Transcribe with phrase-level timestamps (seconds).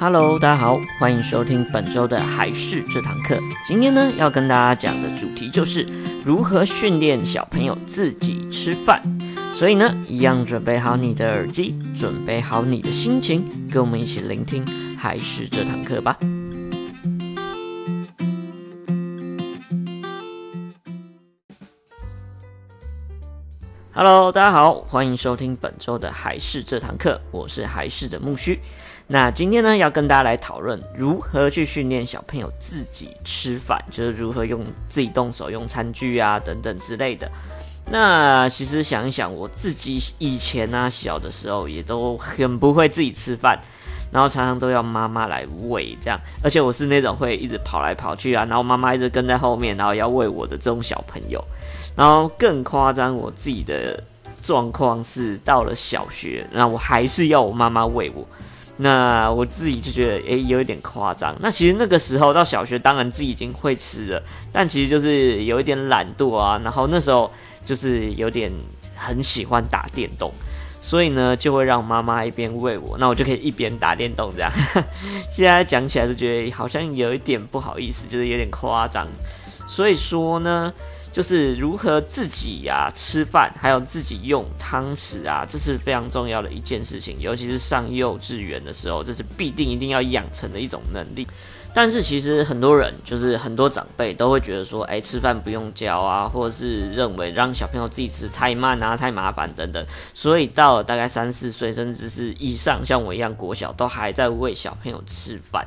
[0.00, 3.36] Hello，大家好，欢迎收听本周的还是这堂课。
[3.64, 5.84] 今天呢，要跟大家讲的主题就是
[6.24, 9.02] 如何训练小朋友自己吃饭。
[9.52, 14.64] 所以呢，一样准备好你的耳机，准备好你的心情，跟我们一起聆听
[14.96, 16.16] 还是这堂课吧。
[23.92, 28.60] Hello，大家好，欢迎收听本周的还是这堂课，我是还是的木须。
[29.10, 37.26] 那今天呢，要跟大家来讨论如何去训练小朋友自己吃饭，就是如何用自己动手用餐具啊等等之类的。
[37.90, 43.58] 那其实想一想，我自己以前呢、啊，小的时候也都很不会自己吃饭，
[44.12, 51.42] 然后常常都要妈妈来喂这样，而且我是那种会一直跑来跑去啊，然后妈妈一直跟在后面，然后要喂我的这种小朋友。
[51.96, 53.98] 然后更夸张，我自己的
[54.42, 58.22] 状况是到了小学，那我还是要我妈妈喂我。
[58.80, 61.34] 那我自己就觉得，诶、有一点夸张。
[61.40, 66.60] 那其实那个时候到小学，当然自己已经会吃了，但其实就是有一点懒惰啊。
[66.62, 67.28] 然后那时候
[67.64, 68.52] 就是有点
[68.94, 70.32] 很喜欢打电动，
[70.80, 74.50] 所以呢，就会让妈妈一边喂我，那我就可以一边打电动这样。
[75.32, 79.06] 现在讲起来就觉得好像有一点不好意思，就是有点夸张。
[79.66, 80.72] 所以说呢。
[81.10, 87.16] 就是如何自己呀、吃饭，还有自己用汤匙啊，这是非常重要的一件事情。
[87.18, 91.26] 尤其是上幼稚园的时候，这是必定一定要养成的一种能力。
[91.74, 99.86] 但是其实很多人，就是很多长辈都会觉得说，哎，吃饭不用教啊，或者是认为让小朋友自己吃太慢啊、太麻烦等等。
[100.14, 105.66] 所以到了大概三四岁，甚至是以上，像我一样国小，都还在喂小朋友吃饭。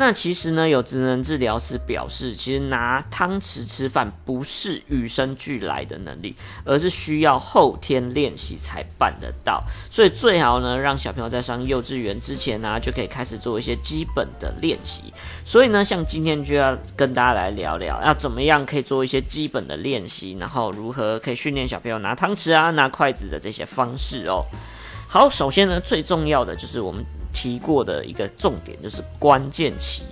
[0.00, 9.60] 那其实呢，有职能治疗师表示，其实拿汤匙吃饭不是与生俱来的能力，而是需要后天练习才办得到。
[9.90, 15.12] 所以最好呢，让小朋友在上幼稚园之前呢，就可以开始做一些基本的练习。
[15.44, 24.44] 所以呢，像今天就要跟大家来聊聊，要怎么样可以做一些基本的练习，然后如何可以训练小朋友拿汤匙啊、拿筷子的这些方式哦。
[25.08, 27.04] 好，首先呢，最重要的就是我们。
[27.32, 30.02] 提过的一个重点就是关键期，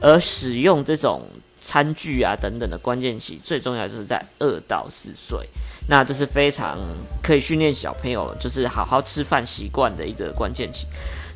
[0.00, 1.22] 而使用这种
[1.60, 5.48] 餐具啊等等的关键期，最重要就是在二到四岁。
[5.88, 6.78] 那这是非常
[7.22, 10.86] 可以训练小朋友就是好好吃饭习惯的一个关键期。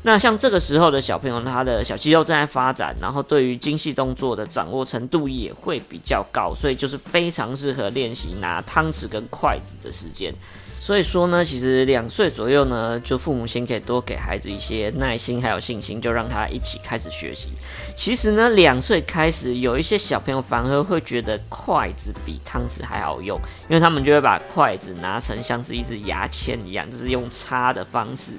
[0.03, 10.33] 那像这个时候的小朋友，他的小肌肉正在发展，然后对于精细动作的掌握程度也会比较高，所以就是非常适合练习拿汤匙跟筷子的时间。
[10.79, 17.49] 所以说呢，其实两岁左右呢，就父母亲可以多给孩子一些耐心，还有信心，就让他一起开始学习。
[17.97, 23.37] 其实呢，两岁开始，有一些小朋友反而会觉得筷子比汤匙还好用，
[23.67, 28.31] 因为他们就会把筷子拿成像是一支牙签一样，就是用插的方式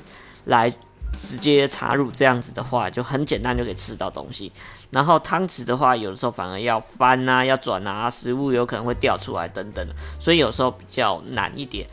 [0.46, 0.72] 来
[1.12, 4.52] 直接插入，这样子的话就很简单就可以吃到东西。
[4.91, 9.86] 然后汤匙的话，有的时候反而要翻啊，要转啊，食物有可能会掉出来等等，
[10.19, 11.86] 所以有时候比较难一点。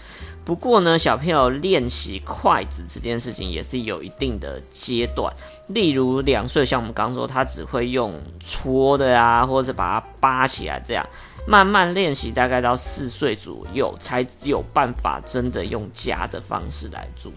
[0.46, 5.34] 不过呢，小朋友练习筷子这件事情也是有一定的阶段。
[5.70, 11.04] 例如两岁，像我们刚说，他只会用戳的啊，或者把它扒起来这样，
[11.48, 17.32] 慢慢练习，大概到四岁左右才有办法真的用夹的方式来做。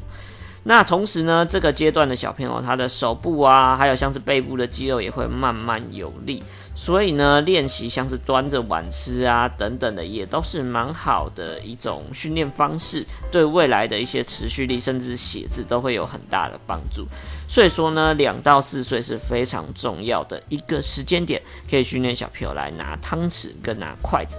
[0.65, 6.43] 那同时呢，这个阶段的小朋友，他的手部啊，还有像是背部的肌肉也会慢慢有力。
[6.75, 17.05] 所以呢，练习像是端着碗吃啊等等的，也都是蛮好的一种训练方式，对未来的一些持续力，甚至写字都会有很大的帮助。
[17.49, 24.37] 所以说呢，两到四岁是非常重要的一个时间点，可以训练小朋友来拿汤匙跟拿筷子。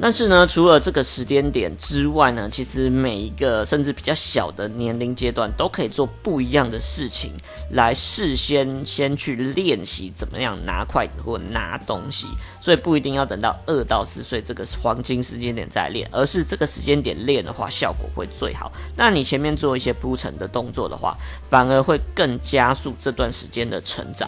[0.00, 7.32] 但是呢，除了这个时间点之外呢，其实每一个甚至比较小的年龄阶段都可以做不一样的事情，
[7.72, 12.26] 来事先先去练习怎么样拿筷子或拿东西。
[12.62, 18.70] 所以不一定要等到二到四岁这个黄金时间点再练，而是这个时间点练的话，效果会最好。
[18.96, 21.16] 那你前面做一些铺陈的动作的话，
[21.50, 24.26] 反而会更加速这段时间的成长。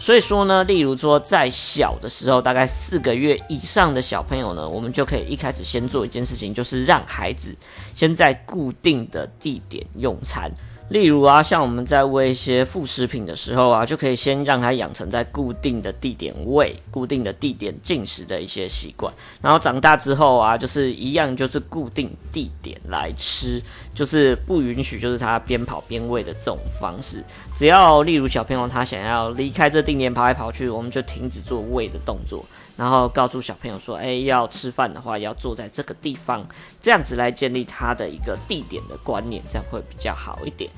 [0.00, 7.52] 所以说呢，例如说在小的时候，大概四个月以上的小朋友呢，我们就可以一开始先做一件事情，就是让孩子
[7.96, 10.48] 先在固定的地点用餐。
[10.88, 19.12] 例如啊，像我们在喂一些副食品的时候啊，就可以先让它养成在固定的地点喂、固定的地点进食的一些习惯。
[19.42, 23.62] 然后长大之后啊，就是一样，就是固定地点来吃，
[23.92, 27.22] 就是不允许就是它边跑边喂的这种方式。
[27.54, 32.42] 只要例如小朋友他想要离开这定点跑来跑去，我们就停止做喂的动作。
[32.78, 36.46] 然后告诉小朋友说：“哎，要吃饭的话，要坐在这个地方，
[36.80, 40.70] 这样子来建立他的一个地点的观念，这样会比较好一点。”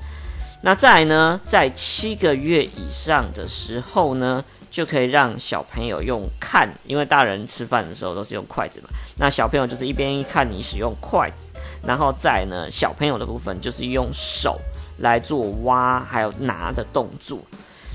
[0.63, 8.89] 那再来呢，在七个月以上的时候呢，就可以让小朋友用看，因为大人吃饭的时候都是用筷子嘛。
[9.17, 11.51] 那小朋友就是一边看你使用筷子，
[11.85, 14.59] 然后再呢，小朋友的部分就是用手
[14.99, 17.39] 来做挖还有拿的动作。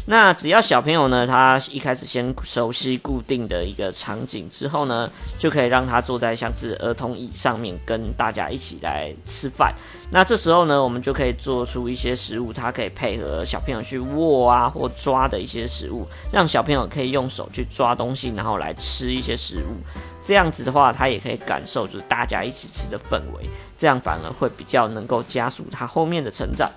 [0.08, 9.74] 那只要小朋友呢，他一开始先熟悉固定的一个场景之后呢，就可以让他坐在像是儿童椅上面，跟大家一起来吃饭。
[10.08, 19.82] 那这时候呢，我们就可以做出一些食物，它可以配合小朋友去握啊或抓的一些食物，让小朋友可以用手去抓东西，然后来吃一些食物。
[20.22, 26.70] 这样子的话，他也可以感受就是大家一起吃的氛围，这样反而会比较能够加速他后面的成长。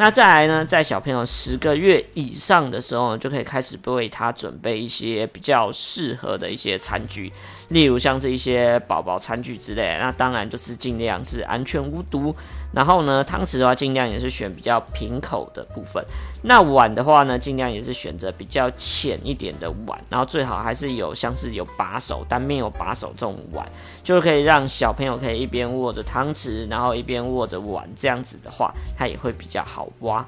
[0.00, 7.30] 那再来呢，在小朋友十个月以上的时候，就可以开始为他准备一些比较适合的一些餐具。
[7.70, 12.34] 例如像是一些宝宝餐具之类，那当然就是尽量是安全无毒。
[12.72, 16.04] 然后呢，汤匙的话尽量也是选比较平口的部分。
[16.42, 19.98] 那碗的话呢，尽量也是选择比较浅一点的碗。
[20.08, 23.66] 然后最好还是有像是有把手，单面有把手这种碗，
[24.04, 30.24] 就可以让小朋友可以一边握着汤匙，然后一边握着碗，这样子的话，它也会比较好挖。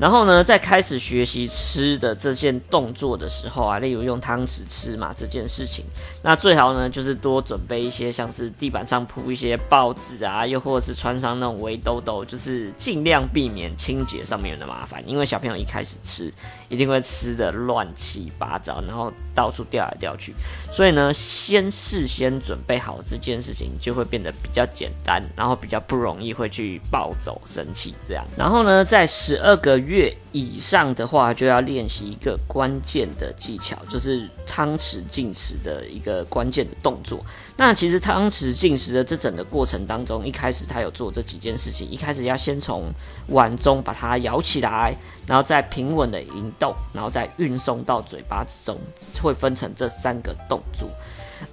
[0.00, 5.84] 然后呢，在开始学习吃的这件动作的时候啊，例如用汤匙吃嘛这件事情，
[6.22, 15.06] 那最好呢就是多准备一些像是地板上铺一些报纸啊，又或者是穿上那种围兜兜，就是尽量避免清洁上面的麻烦。
[15.06, 16.32] 因为小朋友一开始吃，
[16.70, 20.34] 一定会吃的乱七八糟，然后到处掉来掉去。
[20.72, 28.24] 所以呢，先事先准备好这件事情，就会变得比较简单，然后比较不容易会去暴走生气这样。
[28.34, 29.89] 然后呢，在十二个月。
[29.90, 37.18] 月以上的话，就要练习一个关键的技巧，就是汤匙进食的一个关键的动作。
[37.56, 42.84] 那其实汤匙进食的这整个过程当中，一开始他有做这几件事情，一开始要先从
[43.30, 44.94] 碗中把它舀起来，
[45.26, 48.78] 然后再平稳的移动，然后再运送到嘴巴之中，
[49.20, 50.88] 会分成这三个动作。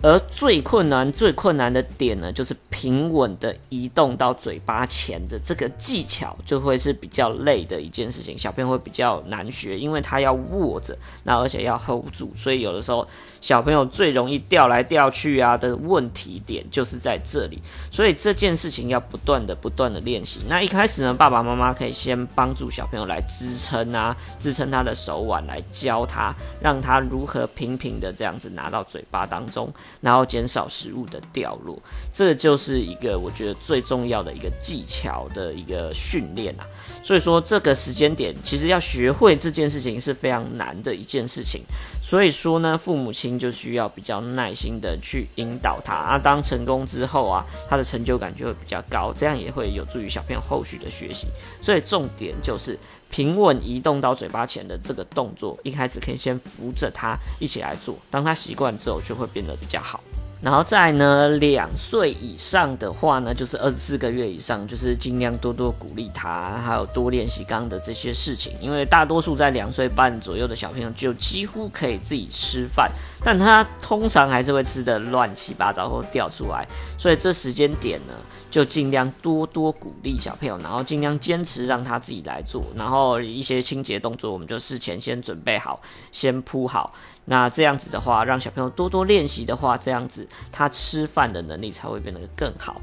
[0.01, 8.37] 而最困难、最困难的点呢，就是平稳的移动到嘴巴前的这个技巧，就会是比较累的一件事情。
[8.37, 13.07] 小朋友会比较难学，因为他要握着，那而且要 hold 住，所以有的时候
[13.41, 17.59] 小朋友最容易掉来掉去啊的问题点就是在这里。
[17.91, 20.41] 所以这件事情要不断的、不断的练习。
[20.47, 29.73] 那一开始呢，爸爸妈妈可以先帮助小朋友来支撑啊，支撑他的手腕，来教他，让他如何平平的这样子拿到嘴巴当中。
[30.01, 31.77] 然后减少食物的掉落，
[32.13, 36.65] 这就是一个我觉得最重要的一个技巧的一个训练啊。
[37.03, 41.61] 所以说这个时间点，其实要学会这件事情是非常难的一件事情。
[42.01, 46.17] 所以说呢，父母亲就需要比较耐心的去引导他啊。
[46.17, 51.27] 当成功之后啊，他的成就感就会比较高，这样也会有助于小朋友后续的学习。
[51.61, 52.77] 所以重点就是。
[53.09, 60.01] 平稳移动到嘴巴前的这个动作，一开始可以先扶着他一起来做，当他习惯之后，就会变得比较好。
[60.39, 68.53] 然后再呢，两岁以上的话呢，就是二十四个月以上，就是尽量多多鼓励他，还有多练习刚刚的这些事情。
[68.61, 72.91] 因为大多数在两岁半左右的小朋友，就几乎可以自己吃饭，
[73.23, 76.67] 但他通常还是会吃得乱七八糟或掉出来，
[76.99, 78.13] 所以这时间点呢，
[78.57, 85.79] 就尽量多多鼓励小朋友，然后尽量坚持让他自己来做，然后一些清洁动作，我们就事前先准备好，
[86.11, 86.91] 先铺好。
[87.25, 92.81] 那这样子的话，让小朋友多多练习的话，这样子他吃饭的能力才会变得更好。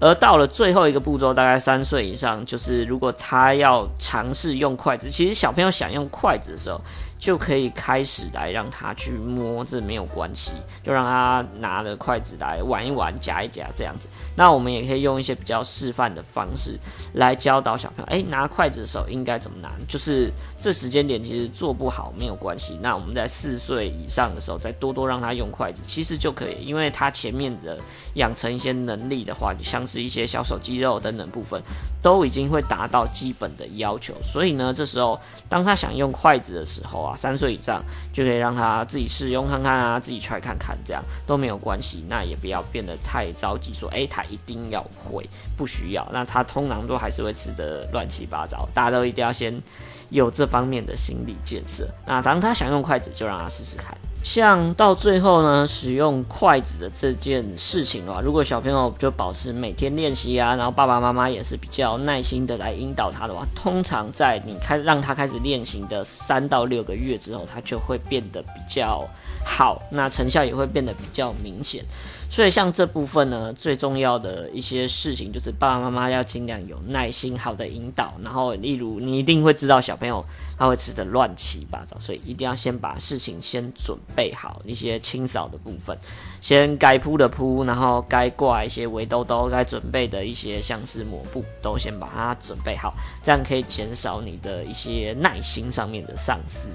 [0.00, 6.80] 而到了最后一个步骤，大概三岁以上，就是如果他要尝试用筷子，其实小朋友想用筷子的时候，
[7.20, 14.08] 就可以开始来让他去摸，这没有关系，就让他拿着筷子来玩一玩、夹一夹这样子。
[14.34, 16.78] 那我们也可以用一些比较示范的方式
[17.12, 19.70] 来教导小朋友，诶，拿筷子的时候应该怎么拿？
[19.86, 22.78] 就是这时间点其实做不好没有关系。
[22.80, 27.78] 那我们在四岁以上的时候，再多多让他用筷子，其实就可以，因为他前面的
[28.14, 31.62] 养成一些能力的话，像是一些小手肌肉等等部分，
[32.02, 34.14] 都已经会达到基本的要求。
[34.22, 37.09] 所以呢，这时候当他想用筷子的时候啊。
[37.16, 42.04] 三岁以上就可以让他自己试用看看啊，自己 try 看看，这样都没有关系。
[42.08, 46.06] 那也不要变得太着急，说，哎，他一定要会，不需要。
[46.12, 48.68] 那他通常都还是会吃的乱七八糟。
[48.74, 49.60] 大家都一定要先
[50.08, 51.88] 有这方面的心理建设。
[52.06, 53.96] 那当他想用筷子，就让他试试看。
[54.22, 69.08] 像到最后呢，使用筷子的这件事情的话，如果小朋友就保持每天练习啊，然后爸爸妈妈也是比较耐心的来引导他的话，通常在你开让他开始练习的三到六个月之后，他就会变得比较
[69.44, 71.82] 好，那成效也会变得比较明显。
[72.30, 78.14] 所以像这部分呢，最重要的一些事情就是爸爸妈妈要尽量有耐心，好的引导。
[78.22, 80.24] 然后，例如你一定会知道小朋友
[80.56, 85.98] 他会吃的乱七八糟，所以一定要先把事情先准备好，一些清扫的部分，
[86.40, 92.94] 先该铺的铺，然后该挂一些围兜兜，该准备的一些像是抹布，都先把它准备好，
[93.24, 96.68] 这样可以减少你的一些耐心上面的丧失。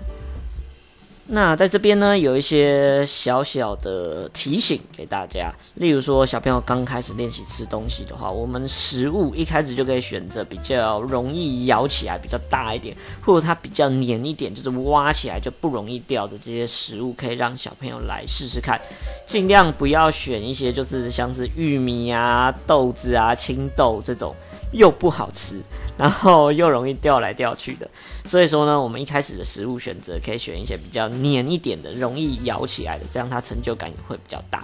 [1.27, 18.79] 那在这边呢，有一些小小的提醒给大家，例如说小朋友刚开始练习吃东西的话，我们食物一开始就可以选择比较容易咬起来比较大一点，或者它比较黏一点，就是挖起来就不容易掉的这些食物，可以让小朋友来试试看，
[19.25, 24.36] 尽量不要选一些就是像是玉米啊、豆子啊、青豆这种。
[24.75, 25.60] 又不好吃，
[25.98, 27.89] 然后又容易掉来掉去的，
[28.25, 34.63] 所以说呢，我们一开始的食物选择可以选一些比较黏一点的，容易咬起来的，这样它成就感也会比较大。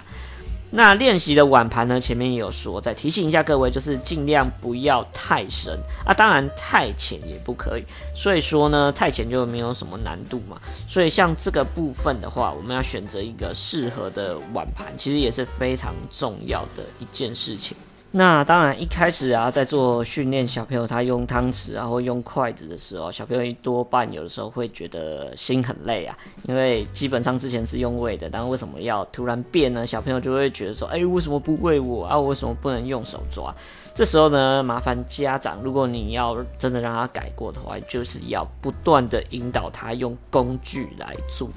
[0.74, 7.84] 那练习的碗盘呢，前面也有说，再提醒一下各位，就是尽量不要太深啊，当然太浅也不可以。
[8.16, 10.58] 所以说呢，太浅就没有什么难度嘛。
[10.88, 17.76] 所以像这个部分的话，我们要选择一个适合的碗盘，其实也是非常重要的一件事情。
[18.14, 26.14] 那当然，一开始啊，在做训练小朋友他用汤匙啊或用筷子的时候，小朋友一多半有的时候会觉得心很累啊，
[26.46, 29.86] 因为基本上之前是用喂的，但为什么要突然变呢？
[29.86, 32.18] 小朋友就会觉得说，哎、欸，为什么不喂我啊？
[32.18, 33.54] 我为什么不能用手抓？
[33.94, 41.48] 这时候呢，麻烦家长，如果你要真的让他改过的话，就是要不断的引导他用工具来做。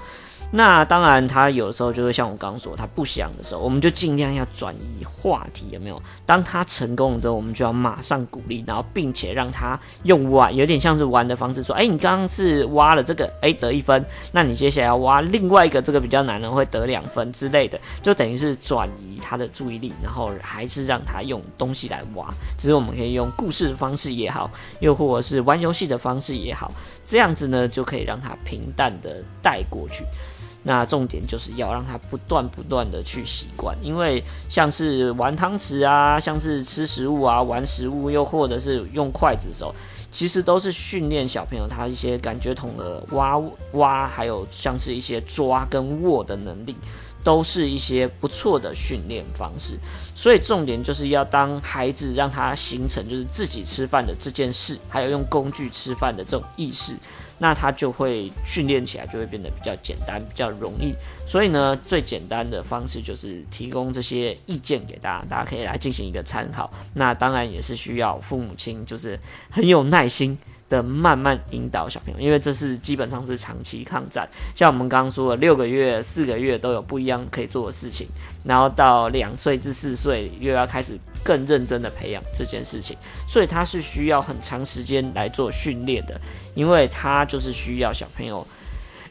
[0.52, 6.00] 那当然，他有时候就会像我刚刚说，他不想的时候，我们就尽量要转移话题，有没有？
[6.24, 22.32] 当他成功了之后，我们就要马上鼓励，然后并且让他用玩，有点像是玩的方式说：“哎，你刚刚是挖了这个，哎，得一分，那你接下来要挖另外一个，这个比较难的会得两分之类的，就等于是转移他的注意力，然后还是让他用东西来挖。
[22.56, 26.70] 只是我们可以用故事的方式也好，又或者是玩游戏的方式也好，
[27.04, 30.04] 这样子呢，就可以让他平淡的带过去。”
[30.68, 39.72] 那重点就是要让他不断不断的去习惯，因为像是玩汤匙啊，像是吃食物啊，玩食物，又或者是用筷子的时候，
[40.10, 43.40] 其实都是训练小朋友他一些感觉统合、挖
[43.74, 46.74] 挖，还有像是一些抓跟握的能力，
[47.22, 49.78] 都是一些不错的训练方式。
[50.16, 56.96] 所以重点就是要当孩子让他形成就是自己吃饭的这件事，还有用工具吃饭的这种意识。
[57.38, 60.94] 那他就会训练起来，就会变得比较简单，比较容易。
[61.26, 66.72] 所以呢，最简单的方式就是提供这些意见给大家，大家可以来进行一个参考。
[66.94, 69.18] 那当然也是需要父母亲，就是
[69.50, 70.38] 很有耐心
[70.68, 74.28] 的慢慢引导小朋友，因为这是基本上是长期抗战。
[74.54, 78.06] 像我们刚刚说的，六个月、四个月都有不一样可以做的事情，
[78.44, 82.96] 然后到两岁至四岁又要开始更认真的培养这件事情，
[83.28, 86.20] 所以他是需要很长时间来做训练的，
[86.54, 88.46] 因为他就是需要小朋友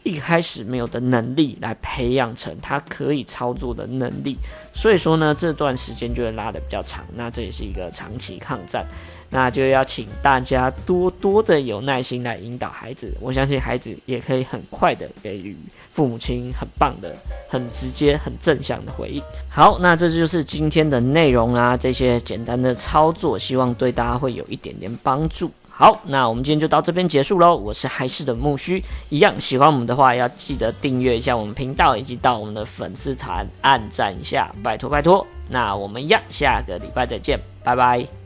[0.06, 4.38] 一开始没有的能力来培养成他可以操作的能力。
[4.72, 8.86] 所以说呢，这段时间就会拉得比较长，那这也是一个长期抗战。
[9.32, 15.58] 那就要请大家多多的有耐心来引导孩子，我相信孩子也可以很快的给予
[15.92, 17.14] 父母亲很棒的、
[17.50, 19.22] 很直接、很正向的回应。
[19.50, 25.52] 好，那这就是今天的内容啊，这些简单的操作，希望对大家会有一点点帮助。
[25.78, 27.54] 好，那我们今天就到这边结束喽。
[27.54, 35.28] 我是还是的木须，一样喜欢我们的话，要记得订阅一下我们频道，以及到我们的粉丝团按赞一下，拜托拜托。
[35.50, 38.25] 那我们一样，下个礼拜再见，拜拜。